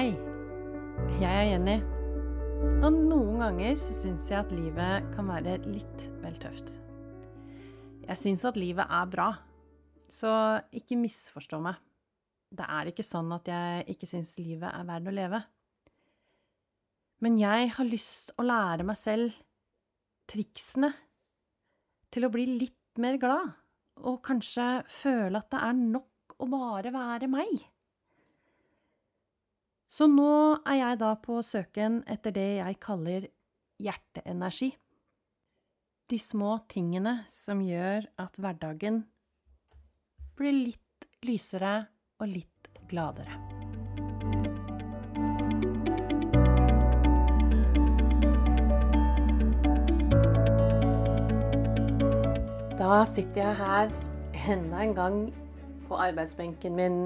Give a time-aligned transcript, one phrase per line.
[0.00, 0.14] Hei,
[1.20, 1.74] jeg er Jenny.
[2.80, 6.70] Og noen ganger så syns jeg at livet kan være litt vel tøft.
[8.06, 9.26] Jeg syns at livet er bra,
[10.08, 10.30] så
[10.72, 11.76] ikke misforstå meg.
[12.48, 15.40] Det er ikke sånn at jeg ikke syns livet er verdt å leve.
[17.20, 19.36] Men jeg har lyst å lære meg selv
[20.32, 20.94] triksene
[22.08, 23.52] til å bli litt mer glad,
[24.00, 27.68] og kanskje føle at det er nok å bare være meg.
[29.90, 33.24] Så nå er jeg da på søken etter det jeg kaller
[33.82, 34.68] hjerteenergi.
[36.06, 39.00] De små tingene som gjør at hverdagen
[40.38, 41.72] blir litt lysere
[42.22, 43.34] og litt gladere.
[52.78, 53.92] Da sitter jeg her
[54.54, 55.20] enda en gang
[55.90, 57.02] på arbeidsbenken min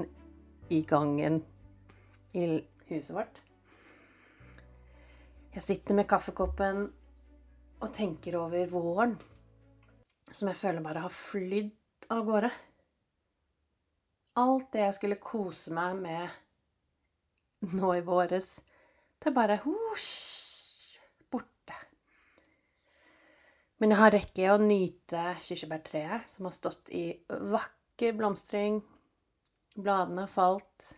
[0.69, 1.41] i gangen
[2.35, 2.45] i
[2.89, 3.41] huset vårt.
[5.55, 6.85] Jeg sitter med kaffekoppen
[7.79, 9.13] og tenker over våren,
[10.31, 12.49] som jeg føler bare har flydd av gårde.
[14.41, 18.57] Alt det jeg skulle kose meg med nå i våres,
[19.15, 20.99] det er bare husj,
[21.31, 21.77] borte.
[23.79, 28.81] Men jeg har rekke å nyte kirsebærtreet, som har stått i vakker blomstring.
[29.75, 30.91] Bladene har falt.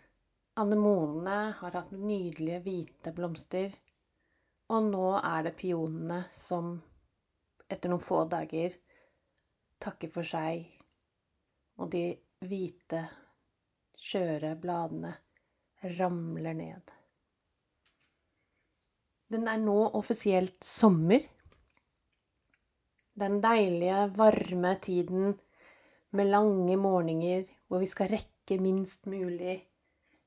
[0.57, 3.73] Anemonene har hatt nydelige hvite blomster.
[4.73, 6.73] Og nå er det pionene som
[7.69, 8.73] etter noen få dager
[9.83, 10.65] takker for seg,
[11.77, 12.09] og de
[12.47, 13.03] hvite,
[13.97, 15.13] skjøre bladene
[15.97, 16.93] ramler ned.
[19.29, 21.21] Den er nå offisielt sommer.
[23.17, 25.33] Den deilige, varme tiden
[26.15, 29.59] med lange morgener hvor vi skal rekke minst mulig.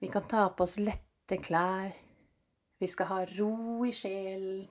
[0.00, 1.92] Vi kan ta på oss lette klær.
[2.80, 4.62] Vi skal ha ro i sjelen,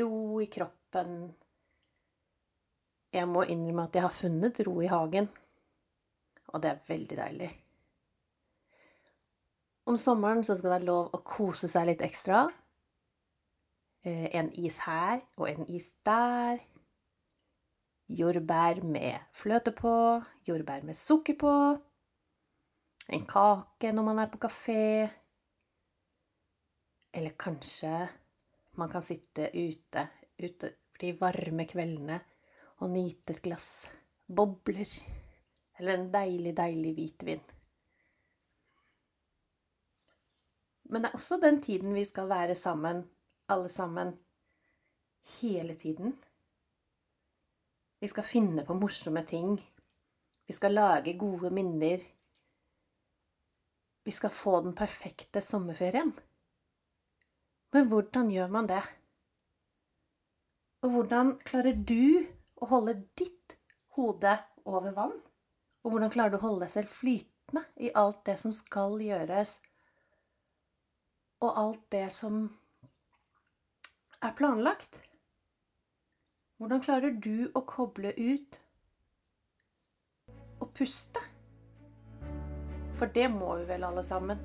[0.00, 1.12] ro i kroppen.
[3.14, 5.28] Jeg må innrømme at jeg har funnet ro i hagen,
[6.50, 7.50] og det er veldig deilig.
[9.86, 12.42] Om sommeren så skal det være lov å kose seg litt ekstra.
[14.02, 16.58] En is her og en is der.
[18.10, 19.94] Jordbær med fløte på,
[20.48, 21.54] jordbær med sukker på.
[23.08, 25.08] En kake når man er på kafé.
[27.12, 27.94] Eller kanskje
[28.80, 30.06] man kan sitte ute,
[30.38, 30.70] ute
[31.00, 32.20] de varme kveldene
[32.80, 33.68] og nyte et glass
[34.26, 34.88] bobler.
[35.78, 37.42] Eller en deilig, deilig hvitvin.
[40.92, 43.02] Men det er også den tiden vi skal være sammen,
[43.48, 44.12] alle sammen,
[45.40, 46.12] hele tiden.
[48.00, 49.56] Vi skal finne på morsomme ting.
[50.46, 52.02] Vi skal lage gode minner.
[54.04, 56.12] Vi skal få den perfekte sommerferien.
[57.72, 58.82] Men hvordan gjør man det?
[60.82, 62.26] Og hvordan klarer du
[62.58, 63.54] å holde ditt
[63.96, 64.34] hode
[64.66, 65.14] over vann?
[65.82, 69.56] Og hvordan klarer du å holde deg selv flytende i alt det som skal gjøres,
[71.42, 72.44] og alt det som
[74.22, 75.00] er planlagt?
[76.58, 78.60] Hvordan klarer du å koble ut
[80.62, 81.31] og puste?
[83.02, 84.38] For det må vi vel alle sammen.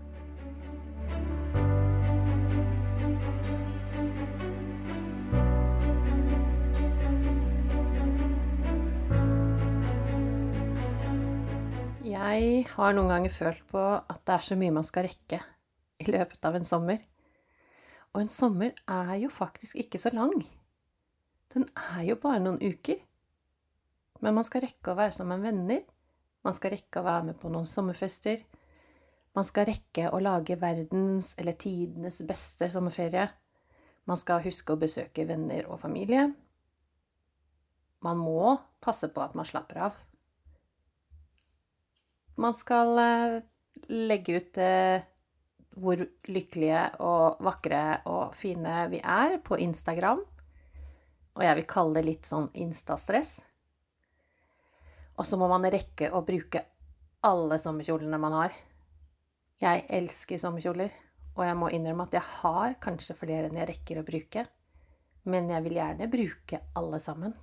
[12.01, 15.37] Jeg har noen ganger følt på at det er så mye man skal rekke
[16.01, 17.03] i løpet av en sommer.
[18.15, 20.33] Og en sommer er jo faktisk ikke så lang.
[21.53, 23.05] Den er jo bare noen uker.
[24.25, 25.85] Men man skal rekke å være sammen med venner.
[26.45, 28.43] Man skal rekke å være med på noen sommerfester.
[29.37, 33.27] Man skal rekke å lage verdens eller tidenes beste sommerferie.
[34.07, 36.29] Man skal huske å besøke venner og familie.
[38.05, 39.99] Man må passe på at man slapper av.
[42.37, 42.93] Man skal
[43.89, 44.59] legge ut
[45.77, 50.23] hvor lykkelige og vakre og fine vi er på Instagram.
[51.37, 53.37] Og jeg vil kalle det litt sånn instastress.
[55.17, 56.61] Og så må man rekke å bruke
[57.25, 58.55] alle sommerkjolene man har.
[59.57, 60.93] Jeg elsker sommerkjoler,
[61.33, 64.45] og jeg må innrømme at jeg har kanskje flere enn jeg rekker å bruke.
[65.27, 67.33] Men jeg vil gjerne bruke alle sammen.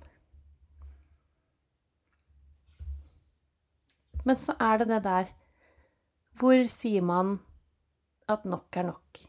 [4.25, 5.27] Men så er det det der
[6.39, 7.37] Hvor sier man
[8.27, 9.19] at nok er nok?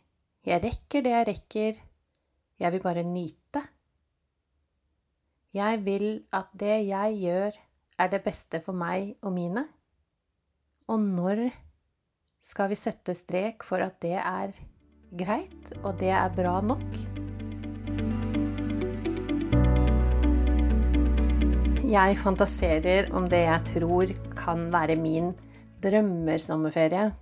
[0.46, 1.80] Jeg rekker det jeg rekker.
[2.62, 3.60] Jeg vil bare nyte.
[5.54, 7.58] Jeg vil at det jeg gjør,
[7.98, 9.66] er det beste for meg og mine.
[10.92, 11.48] Og når
[12.42, 14.54] skal vi sette strek for at det er
[15.16, 17.00] greit, og det er bra nok.
[21.86, 25.30] Jeg fantaserer om det jeg tror kan være min
[25.82, 27.12] drømmersommerferie.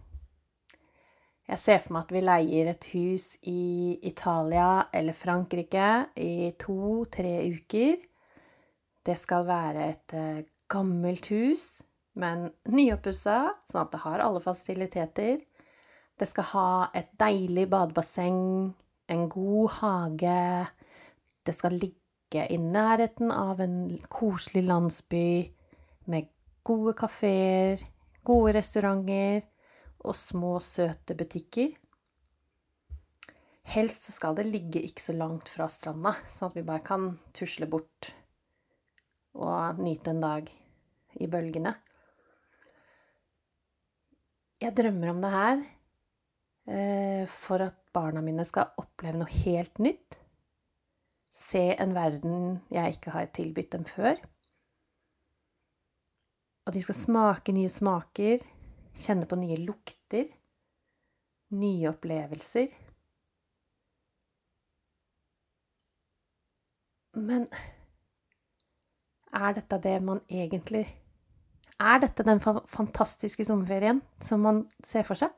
[1.45, 7.35] Jeg ser for meg at vi leier et hus i Italia eller Frankrike i to-tre
[7.53, 8.01] uker.
[9.05, 11.83] Det skal være et eh, gammelt hus,
[12.19, 15.43] men nyoppussa, sånn at det har alle fasiliteter.
[16.15, 18.73] Det skal ha et deilig badebasseng,
[19.11, 20.39] en god hage.
[21.45, 23.79] Det skal ligge i nærheten av en
[24.11, 25.27] koselig landsby
[26.11, 26.31] med
[26.65, 27.83] gode kafeer,
[28.25, 29.43] gode restauranter
[30.05, 31.75] og små, søte butikker.
[33.75, 37.69] Helst skal det ligge ikke så langt fra stranda, sånn at vi bare kan tusle
[37.71, 38.13] bort
[39.35, 40.51] og nyte en dag
[41.21, 41.75] i bølgene.
[44.63, 45.57] Jeg drømmer om det her
[46.71, 50.19] eh, for at barna mine skal oppleve noe helt nytt.
[51.35, 54.17] Se en verden jeg ikke har tilbudt dem før.
[56.65, 58.45] Og de skal smake nye smaker,
[58.95, 60.29] Kjenne på nye lukter,
[61.59, 62.71] nye opplevelser.
[67.19, 67.49] Men
[69.35, 70.87] er dette det man egentlig
[71.83, 75.33] Er dette den fantastiske sommerferien som man ser for seg?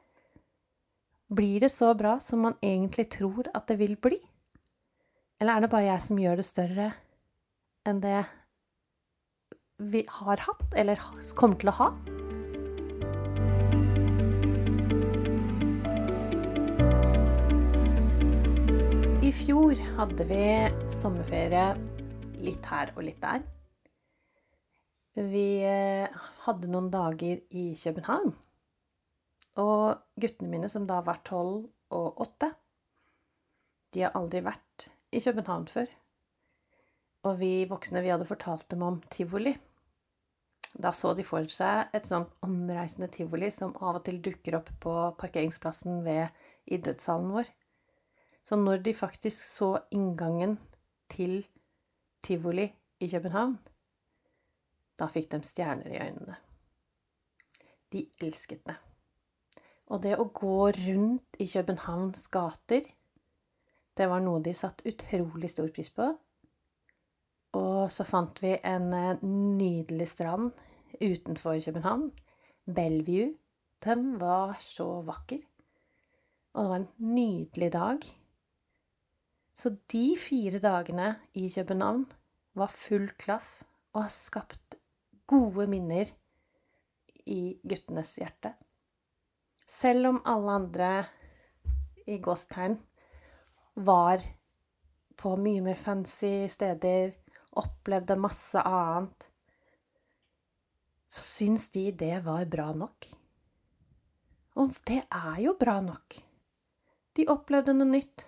[1.32, 4.18] Blir det så bra som man egentlig tror at det vil bli?
[5.40, 6.90] Eller er det bare jeg som gjør det større
[7.88, 8.20] enn det
[9.76, 11.00] vi har hatt, eller
[11.36, 11.88] kommer til å ha?
[19.26, 20.46] I fjor hadde vi
[20.92, 21.68] sommerferie
[22.46, 23.44] litt her og litt der.
[25.16, 26.12] Vi eh,
[26.44, 28.34] hadde noen dager i København.
[29.56, 32.50] Og guttene mine, som da var tolv og åtte,
[33.94, 35.86] de har aldri vært i København før.
[37.24, 39.54] Og vi voksne, vi hadde fortalt dem om tivoli.
[40.76, 44.68] Da så de for seg et sånt omreisende tivoli som av og til dukker opp
[44.82, 46.28] på parkeringsplassen ved
[46.68, 47.48] idrettshallen vår.
[48.44, 50.58] Så når de faktisk så inngangen
[51.08, 51.40] til
[52.22, 52.68] tivoli
[53.00, 53.56] i København,
[54.96, 56.36] da fikk de stjerner i øynene.
[57.92, 58.76] De elsket det.
[59.86, 62.86] Og det å gå rundt i Københavns gater,
[63.96, 66.08] det var noe de satte utrolig stor pris på.
[67.56, 70.50] Og så fant vi en eh, nydelig strand
[71.00, 72.10] utenfor København.
[72.66, 73.34] Bellevue.
[73.84, 75.40] Den var så vakker.
[76.56, 78.04] Og det var en nydelig dag.
[79.56, 82.04] Så de fire dagene i København
[82.56, 83.62] var full klaff
[83.94, 84.65] og har skapt
[85.26, 86.10] gode minner
[87.26, 88.52] i guttenes hjerte.
[89.66, 90.90] Selv om alle andre
[92.06, 92.76] i gåstegn
[93.86, 94.22] var
[95.16, 97.10] på mye mer fancy steder,
[97.56, 99.26] opplevde masse annet,
[101.08, 103.10] så syns de det var bra nok.
[104.60, 106.18] Og det er jo bra nok.
[107.16, 108.26] De opplevde noe nytt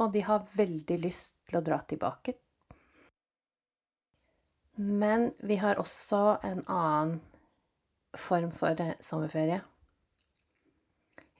[0.00, 2.34] og de har veldig lyst til å dra tilbake.
[4.80, 7.18] Men vi har også en annen
[8.16, 9.60] form for sommerferie.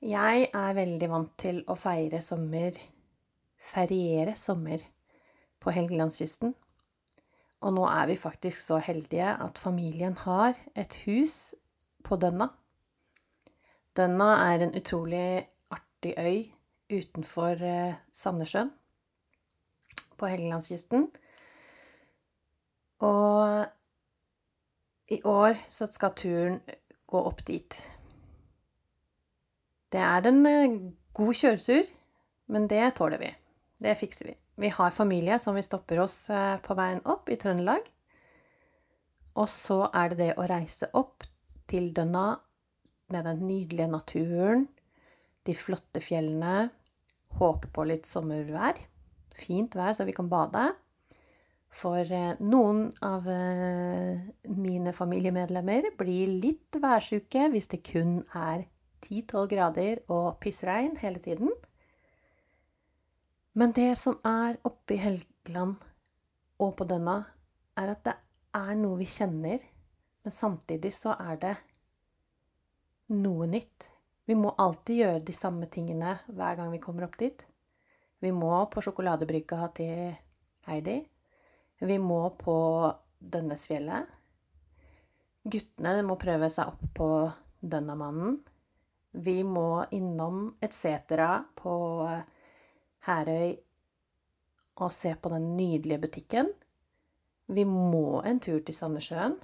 [0.01, 2.77] Jeg er veldig vant til å feire sommer,
[3.57, 4.85] feriere sommer,
[5.61, 6.55] på Helgelandskysten.
[7.61, 11.55] Og nå er vi faktisk så heldige at familien har et hus
[12.05, 12.49] på Dønna.
[13.97, 15.27] Dønna er en utrolig
[15.73, 16.49] artig øy
[16.91, 18.73] utenfor eh, Sandnessjøen
[20.17, 21.11] på Helgelandskysten.
[23.07, 23.67] Og
[25.11, 26.61] i år så skal turen
[27.11, 27.79] gå opp dit.
[29.91, 30.77] Det er en eh,
[31.17, 31.89] god kjøretur,
[32.55, 33.31] men det tåler vi.
[33.83, 34.37] Det fikser vi.
[34.61, 37.89] Vi har familie som vi stopper oss eh, på veien opp i Trøndelag.
[39.41, 41.25] Og så er det det å reise opp
[41.71, 42.35] til Dønna
[43.11, 44.69] med den nydelige naturen,
[45.47, 46.69] de flotte fjellene,
[47.41, 48.79] håper på litt sommervær.
[49.41, 50.69] Fint vær, så vi kan bade.
[51.71, 54.19] For eh, noen av eh,
[54.51, 58.67] mine familiemedlemmer blir litt værsjuke hvis det kun er
[59.07, 61.53] 10-12 grader og pissregn hele tiden.
[63.55, 65.79] Men det som er oppe i Helgeland
[66.61, 67.21] og på Dønna,
[67.79, 68.17] er at det
[68.57, 69.63] er noe vi kjenner,
[70.25, 71.55] men samtidig så er det
[73.15, 73.87] noe nytt.
[74.27, 77.47] Vi må alltid gjøre de samme tingene hver gang vi kommer opp dit.
[78.21, 80.13] Vi må på sjokoladebrygga til
[80.69, 81.01] Heidi.
[81.81, 82.57] Vi må på
[83.21, 84.09] Dønnesfjellet.
[85.49, 87.09] Guttene må prøve seg opp på
[87.61, 88.37] Dønnamannen.
[89.13, 91.73] Vi må innom et setera på
[93.09, 93.55] Herøy
[94.81, 96.53] og se på den nydelige butikken.
[97.51, 99.39] Vi må en tur til Sandnessjøen.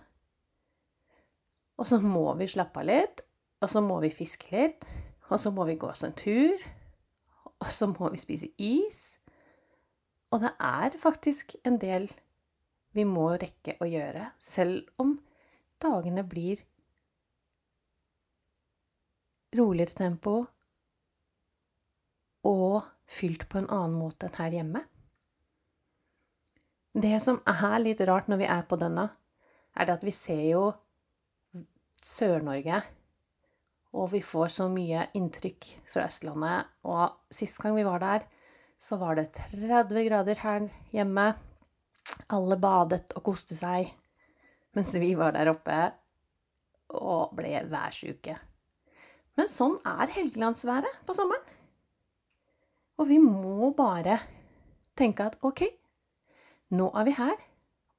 [1.77, 3.25] Og så må vi slappe av litt,
[3.61, 4.87] og så må vi fiske litt,
[5.29, 6.61] og så må vi gå oss en tur,
[7.61, 9.03] og så må vi spise is.
[10.33, 12.09] Og det er faktisk en del
[12.97, 15.15] vi må rekke å gjøre, selv om
[15.83, 16.63] dagene blir
[19.57, 20.37] roligere tempo
[22.47, 24.83] og fylt på en annen måte enn her hjemme.
[26.97, 29.11] Det som er litt rart når vi er på denne,
[29.77, 30.63] er det at vi ser jo
[32.07, 32.81] Sør-Norge,
[33.97, 36.71] og vi får så mye inntrykk fra Østlandet.
[36.89, 38.25] Og sist gang vi var der,
[38.79, 41.27] så var det 30 grader her hjemme.
[42.35, 43.93] Alle badet og koste seg,
[44.75, 45.79] mens vi var der oppe
[46.97, 48.35] og ble værsjuke.
[49.37, 51.45] Men sånn er Helgelandsværet på sommeren.
[52.97, 54.17] Og vi må bare
[54.97, 55.67] tenke at ok,
[56.73, 57.37] nå er vi her,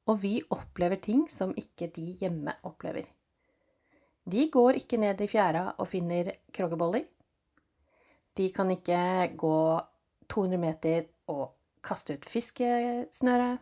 [0.10, 3.06] og vi opplever ting som ikke de hjemme opplever.
[4.28, 7.06] De går ikke ned i fjæra og finner kroggeboller.
[8.38, 9.00] De kan ikke
[9.40, 9.58] gå
[10.28, 11.54] 200 meter og
[11.86, 13.62] kaste ut fiskesnøret.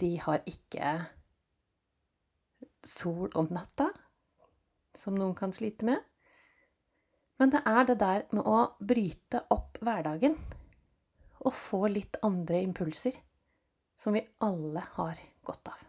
[0.00, 0.94] De har ikke
[2.84, 3.90] sol om natta,
[4.94, 6.02] som noen kan slite med.
[7.38, 10.36] Men det er det der med å bryte opp hverdagen
[11.44, 13.16] og få litt andre impulser
[13.98, 15.80] som vi alle har godt av.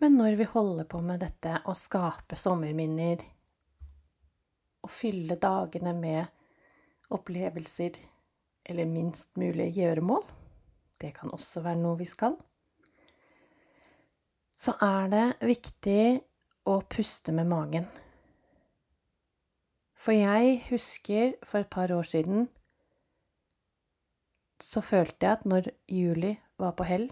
[0.00, 3.22] Men når vi holder på med dette å skape sommerminner
[4.80, 7.98] og fylle dagene med opplevelser
[8.70, 10.24] eller minst mulig gjøremål,
[11.00, 12.36] det kan også være noe vi skal,
[14.60, 16.02] så er det viktig
[16.68, 17.86] å puste med magen.
[20.00, 22.48] For jeg husker for et par år siden
[24.60, 27.06] så følte jeg at når juli var på hell,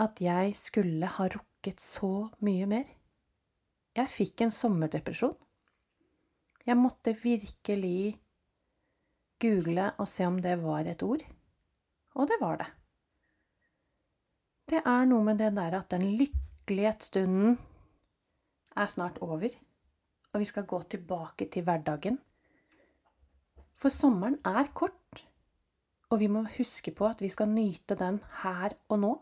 [0.00, 2.86] at jeg skulle ha rukket så mye mer.
[3.94, 5.36] Jeg fikk en sommerdepresjon.
[6.66, 8.14] Jeg måtte virkelig
[9.42, 11.22] google og se om det var et ord.
[12.20, 12.68] Og det var det.
[14.70, 17.56] Det er noe med det der at den lykkelighetsstunden
[18.76, 19.48] er snart over
[20.30, 22.18] og vi skal gå tilbake til hverdagen.
[23.80, 25.24] For sommeren er kort,
[26.10, 29.12] og vi må huske på at vi skal nyte den her og nå.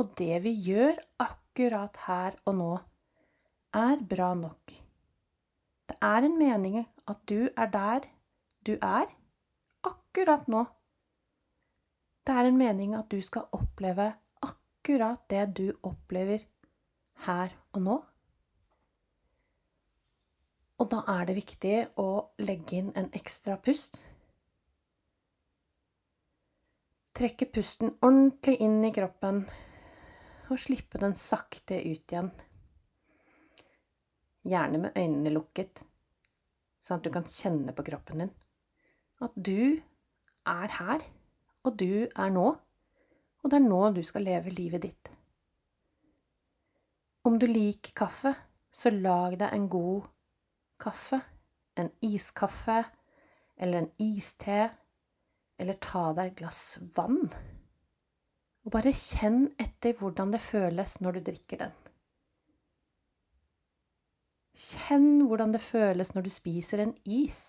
[0.00, 2.72] Og det vi gjør akkurat her og nå,
[3.74, 4.74] er bra nok.
[5.88, 8.08] Det er en mening at du er der
[8.66, 9.10] du er
[9.84, 10.64] akkurat nå.
[12.24, 14.08] Det er en mening at du skal oppleve
[14.44, 16.44] akkurat det du opplever
[17.26, 17.96] her og nå.
[20.80, 22.08] Og da er det viktig å
[22.42, 24.00] legge inn en ekstra pust.
[27.14, 29.44] Trekke pusten ordentlig inn i kroppen
[30.48, 32.32] og slippe den sakte ut igjen.
[34.44, 35.84] Gjerne med øynene lukket,
[36.84, 38.34] sånn at du kan kjenne på kroppen din
[39.22, 39.80] at du
[40.44, 41.04] er her,
[41.64, 42.46] og du er nå,
[43.44, 45.10] og det er nå du skal leve livet ditt.
[47.24, 48.34] Om du liker kaffe,
[48.74, 50.08] så lag deg en god
[50.80, 51.20] kaffe,
[51.80, 52.82] en iskaffe
[53.56, 54.68] eller en iste,
[55.58, 56.62] eller ta deg et glass
[56.96, 57.22] vann.
[58.64, 61.74] Og bare kjenn etter hvordan det føles når du drikker den.
[64.54, 67.48] Kjenn hvordan det føles når du spiser en is.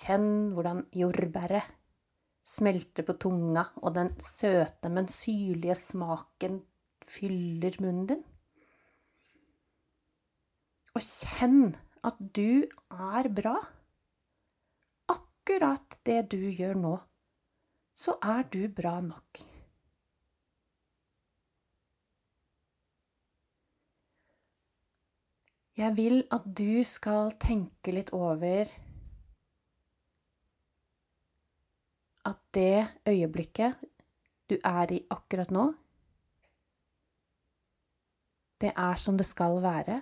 [0.00, 1.77] Kjenn hvordan jordbæret
[2.48, 6.62] smelter på tunga, og den søte, men syrlige smaken
[7.04, 8.24] fyller munnen din.
[10.96, 11.76] Og kjenn
[12.08, 13.54] at du er bra.
[15.12, 16.96] Akkurat det du gjør nå,
[17.98, 19.44] så er du bra nok.
[25.78, 28.66] Jeg vil at du skal tenke litt over
[32.28, 33.78] at det øyeblikket
[34.48, 35.66] du er i akkurat nå,
[38.60, 40.00] det er som det skal være.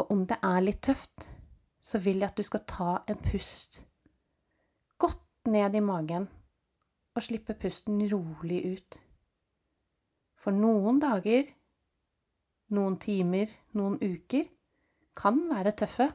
[0.00, 1.28] Og om det er litt tøft,
[1.80, 3.82] så vil jeg at du skal ta en pust
[4.98, 6.28] godt ned i magen
[7.12, 8.98] og slippe pusten rolig ut.
[10.38, 11.48] For noen dager,
[12.74, 14.46] noen timer, noen uker
[15.18, 16.08] kan være tøffe.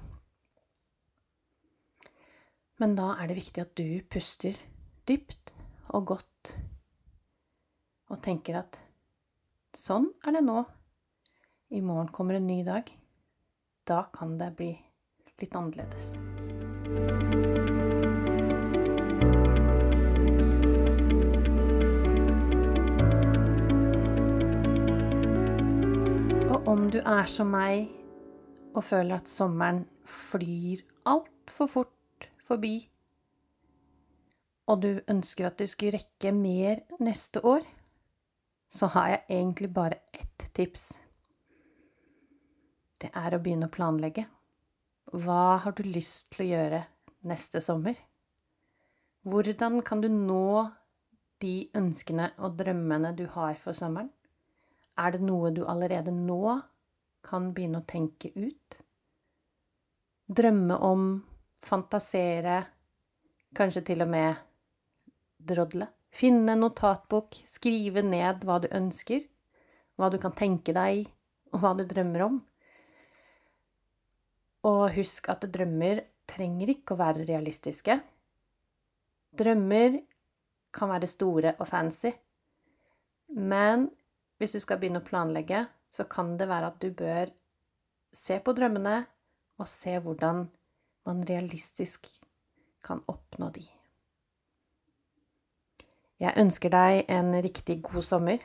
[2.82, 4.58] Men da er det viktig at du puster
[5.08, 5.54] dypt
[5.96, 6.52] og godt
[8.12, 8.78] og tenker at
[9.76, 10.64] sånn er det nå.
[11.70, 12.88] i morgen kommer en ny dag,
[13.88, 14.70] da kan det bli
[15.42, 16.14] litt annerledes.
[26.48, 27.92] Og om du er som meg
[28.74, 32.80] og føler at sommeren flyr altfor fort forbi,
[34.68, 37.64] og du ønsker at du skulle rekke mer neste år,
[38.68, 40.90] så har jeg egentlig bare ett tips.
[43.00, 44.26] Det er å begynne å planlegge.
[45.14, 46.82] Hva har du lyst til å gjøre
[47.30, 47.96] neste sommer?
[49.28, 50.68] Hvordan kan du nå
[51.44, 54.10] de ønskene og drømmene du har for sommeren?
[54.98, 56.58] Er det noe du allerede nå
[57.28, 58.80] kan begynne å tenke ut?
[60.28, 61.06] Drømme om,
[61.64, 62.60] fantasere,
[63.56, 64.47] kanskje til og med
[65.48, 65.88] drodle.
[66.14, 69.26] Finne en notatbok, skrive ned hva du ønsker,
[69.98, 71.08] hva du kan tenke deg,
[71.54, 72.38] og hva du drømmer om.
[74.68, 78.00] Og husk at drømmer trenger ikke å være realistiske.
[79.38, 80.00] Drømmer
[80.76, 82.12] kan være store og fancy,
[83.38, 83.88] men
[84.38, 87.32] hvis du skal begynne å planlegge, så kan det være at du bør
[88.14, 89.00] se på drømmene
[89.58, 90.46] og se hvordan
[91.08, 92.10] man realistisk
[92.84, 93.66] kan oppnå de.
[96.18, 98.42] Jeg ønsker deg en riktig god sommer.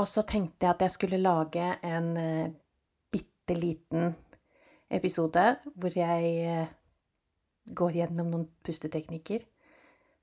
[0.00, 2.50] Og så tenkte jeg at jeg skulle lage en uh,
[3.12, 4.14] bitte liten
[4.90, 6.72] episode hvor jeg uh,
[7.76, 9.44] går gjennom noen pusteteknikker.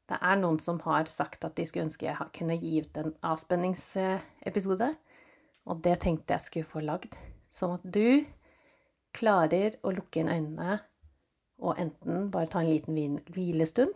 [0.07, 3.13] Det er noen som har sagt at de skulle ønske jeg kunne gi ut en
[3.31, 4.91] avspenningsepisode.
[5.67, 7.15] Og det tenkte jeg skulle få lagd.
[7.51, 8.23] Sånn at du
[9.15, 10.81] klarer å lukke inn øynene
[11.63, 13.95] og enten bare ta en liten hvilestund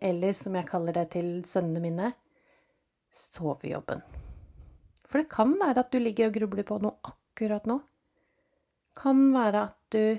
[0.00, 2.12] eller som jeg kaller det til sønnene mine,
[3.14, 4.02] sovejobben.
[5.08, 7.78] For det kan være at du ligger og grubler på noe akkurat nå.
[8.98, 10.18] Kan være at du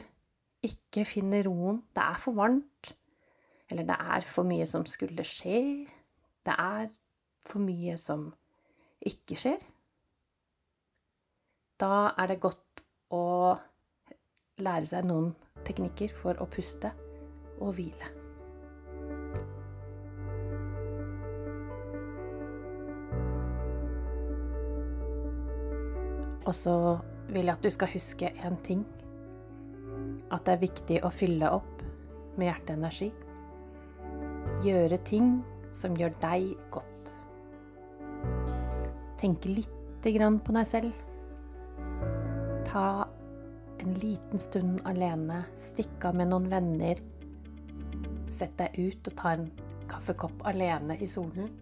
[0.66, 1.84] ikke finner roen.
[1.96, 2.94] Det er for varmt.
[3.70, 5.62] Eller det er for mye som skulle skje.
[6.46, 6.90] Det er
[7.46, 8.32] for mye som
[9.06, 9.62] ikke skjer.
[11.80, 12.84] Da er det godt
[13.16, 13.56] å
[14.60, 15.32] lære seg noen
[15.68, 16.92] teknikker for å puste
[17.60, 18.19] og hvile.
[26.50, 26.76] Og så
[27.30, 28.82] vil jeg at du skal huske én ting.
[30.34, 31.84] At det er viktig å fylle opp
[32.40, 33.12] med hjerteenergi.
[34.66, 35.36] Gjøre ting
[35.74, 37.14] som gjør deg godt.
[39.22, 41.06] Tenke lite grann på deg selv.
[42.66, 43.06] Ta
[43.80, 45.44] en liten stund alene.
[45.62, 47.02] Stikk av med noen venner.
[48.30, 49.50] Sett deg ut og ta en
[49.90, 51.54] kaffekopp alene i solen.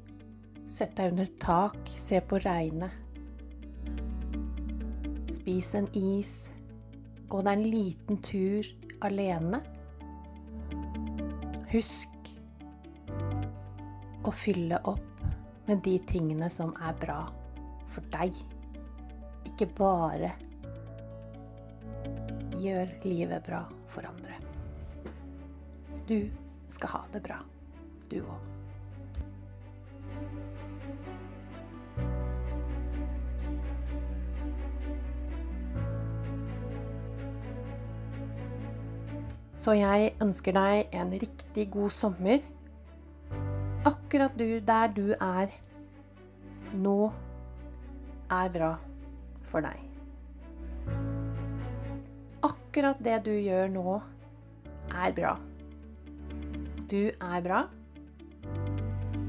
[0.71, 3.07] Sett deg under tak, se på regnet,
[5.48, 6.32] Spis en is.
[7.32, 8.68] Gå deg en liten tur
[9.08, 9.62] alene.
[11.72, 12.32] Husk
[14.28, 15.24] å fylle opp
[15.70, 17.22] med de tingene som er bra
[17.88, 18.36] for deg.
[19.48, 20.34] Ikke bare
[22.60, 24.44] gjør livet bra for andre.
[26.12, 26.28] Du
[26.68, 27.40] skal ha det bra,
[28.12, 28.57] du òg.
[39.58, 42.43] Så jeg ønsker deg en riktig god sommer.
[43.89, 45.50] Akkurat du der du er
[46.78, 47.10] nå,
[48.30, 48.70] er bra
[49.48, 49.82] for deg.
[52.46, 53.98] Akkurat det du gjør nå,
[54.93, 55.34] er bra.
[56.91, 57.63] Du er bra,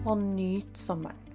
[0.05, 1.28] og nyt sommeren.